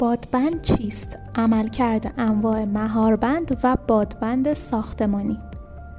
[0.00, 5.38] بادبند چیست؟ عملکرد انواع مهاربند و بادبند ساختمانی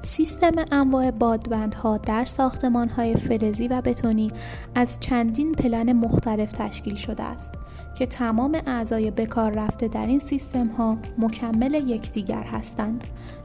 [0.02, 4.32] سیستم انواع بادبندها در ساختمانهای فلزی و بتونی
[4.76, 7.54] از چندین پلن مختلف تشکیل شده است
[7.98, 13.04] که تمام اعضای بکار رفته در این سیستم ها مکمل یکدیگر هستند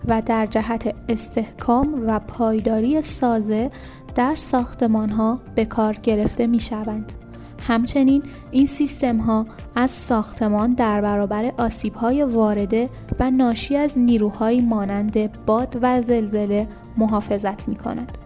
[0.08, 3.70] و در جهت استحکام و پایداری سازه
[4.14, 7.12] در ساختمان ها به کار گرفته می شوند.
[7.60, 12.88] همچنین این سیستم ها از ساختمان در برابر آسیب های وارده
[13.20, 18.18] و ناشی از نیروهایی مانند باد و زلزله محافظت می کند.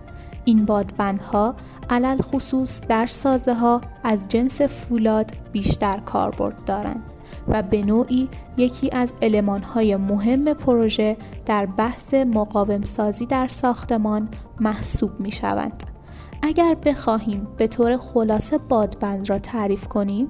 [0.44, 1.54] این بادبندها
[1.90, 7.02] علل خصوص در سازه ها از جنس فولاد بیشتر کاربرد دارند
[7.48, 11.16] و به نوعی یکی از علمان های مهم پروژه
[11.46, 14.28] در بحث مقاوم سازی در ساختمان
[14.60, 15.93] محسوب می شوند.
[16.42, 20.28] اگر بخواهیم به طور خلاصه بادبند را تعریف کنیم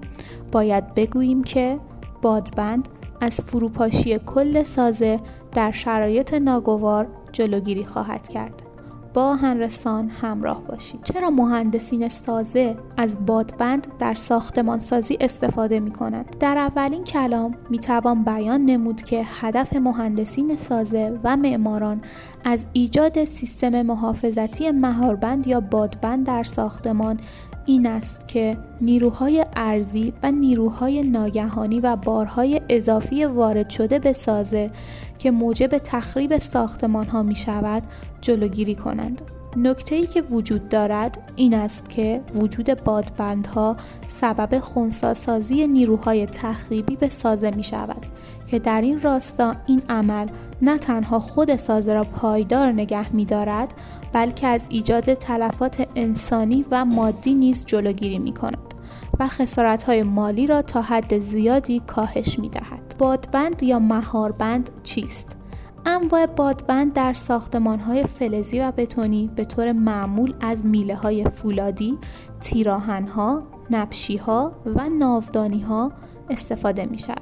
[0.52, 1.78] باید بگوییم که
[2.22, 2.88] بادبند
[3.20, 5.20] از فروپاشی کل سازه
[5.52, 8.62] در شرایط ناگوار جلوگیری خواهد کرد.
[9.14, 16.36] با آهنرسان همراه باشید چرا مهندسین سازه از بادبند در ساختمان سازی استفاده می کنند؟
[16.40, 22.02] در اولین کلام می توان بیان نمود که هدف مهندسین سازه و معماران
[22.44, 27.20] از ایجاد سیستم محافظتی مهاربند یا بادبند در ساختمان
[27.66, 34.70] این است که نیروهای ارزی و نیروهای ناگهانی و بارهای اضافی وارد شده به سازه
[35.18, 37.82] که موجب تخریب ساختمان ها می شود
[38.20, 39.22] جلوگیری کنند.
[39.56, 47.08] نکته ای که وجود دارد این است که وجود بادبندها سبب خونساسازی نیروهای تخریبی به
[47.08, 48.06] سازه می شود
[48.46, 50.26] که در این راستا این عمل
[50.62, 53.74] نه تنها خود سازه را پایدار نگه می دارد
[54.12, 58.74] بلکه از ایجاد تلفات انسانی و مادی نیز جلوگیری می کند
[59.20, 62.94] و خسارت های مالی را تا حد زیادی کاهش می دهد.
[62.98, 65.36] بادبند یا مهاربند چیست؟
[65.86, 71.98] انواع بادبند در ساختمان های فلزی و بتونی به طور معمول از میله های فولادی،
[72.40, 75.92] تیراهن ها، نبشی ها و ناودانی ها
[76.30, 77.18] استفاده می شود.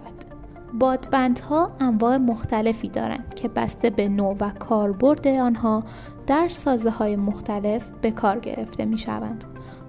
[0.74, 5.82] بادبندها انواع مختلفی دارند که بسته به نوع و کاربرد آنها
[6.26, 9.44] در سازه های مختلف به کار گرفته می شوند.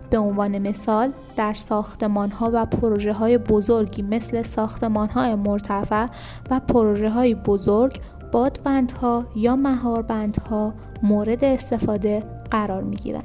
[0.10, 6.08] به عنوان مثال در ساختمان ها و پروژه های بزرگی مثل ساختمان های مرتفع
[6.50, 8.02] و پروژه های بزرگ
[8.34, 10.74] بادبندها یا مهاربندها
[11.04, 13.24] مورد استفاده قرار می گیرند.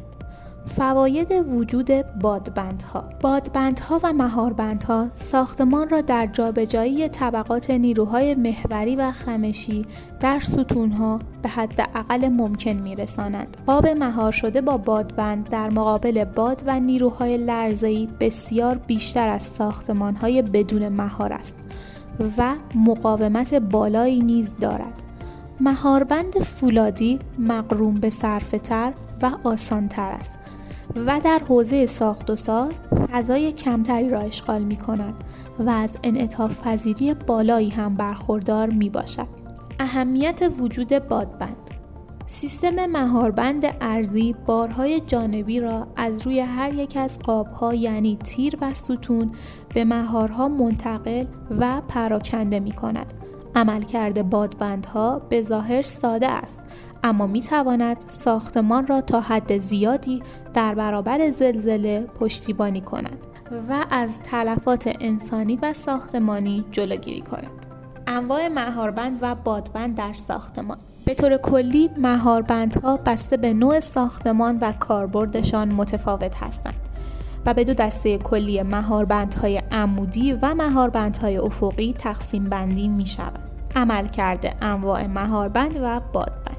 [0.67, 3.05] فواید وجود بادبندها.
[3.21, 9.87] بادبندها و مهاربندها ساختمان را در جابجایی طبقات نیروهای محوری و خمشی
[10.21, 13.57] در ستونها به حد اقل ممکن میرسانند.
[13.67, 20.43] قاب مهار شده با بادبند در مقابل باد و نیروهای لرزه‌ای بسیار بیشتر از ساختمانهای
[20.43, 21.57] بدون مهار است.
[22.39, 25.03] و مقاومت بالایی نیز دارد
[25.61, 28.93] مهاربند فولادی مقروم به صرفتر
[29.23, 30.35] و آسانتر است
[30.97, 32.81] و در حوزه ساخت و ساز
[33.13, 35.15] فضای کمتری را اشغال می کند
[35.59, 39.29] و از انعطاف پذیری بالایی هم برخوردار می باشد.
[39.81, 41.68] اهمیت وجود بادبند
[42.31, 48.75] سیستم مهاربند ارزی بارهای جانبی را از روی هر یک از قابها یعنی تیر و
[48.75, 49.33] ستون
[49.75, 51.25] به مهارها منتقل
[51.59, 53.15] و پراکنده می کند.
[53.55, 56.61] عملکرد بادبندها به ظاهر ساده است
[57.05, 60.23] اما می تواند ساختمان را تا حد زیادی
[60.55, 63.27] در برابر زلزله پشتیبانی کند
[63.69, 67.68] و از تلفات انسانی و ساختمانی جلوگیری کند.
[68.09, 74.73] انواع مهاربند و بادبند در ساختمان به طور کلی مهاربندها بسته به نوع ساختمان و
[74.73, 76.75] کاربردشان متفاوت هستند
[77.47, 83.51] و به دو دسته کلی مهاربندهای عمودی و مهاربندهای افقی تقسیم بندی می شوند.
[83.77, 86.58] عمل کرده انواع مهاربند و بادبند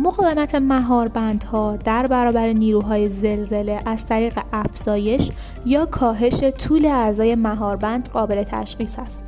[0.00, 5.30] مقاومت مهاربندها در برابر نیروهای زلزله از طریق افزایش
[5.66, 9.24] یا کاهش طول اعضای مهاربند قابل تشخیص است.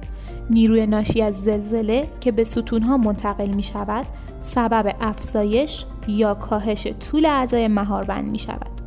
[0.50, 4.06] نیروی ناشی از زلزله که به ستونها منتقل می شود
[4.40, 8.80] سبب افزایش یا کاهش طول اعضای مهاربند می شود.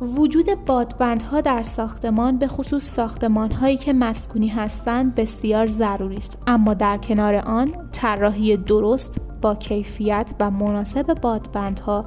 [0.00, 6.74] وجود بادبندها در ساختمان به خصوص ساختمان هایی که مسکونی هستند بسیار ضروری است اما
[6.74, 12.04] در کنار آن طراحی درست با کیفیت و مناسب بادبندها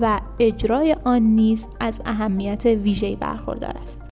[0.00, 4.00] و اجرای آن نیز از اهمیت ویژه‌ای برخوردار است.